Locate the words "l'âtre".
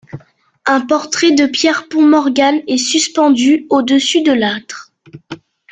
4.31-4.91